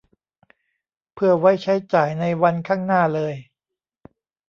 [1.13, 3.33] เพื่อไว้ใช้จ่ายในวันข้างหน้าเลย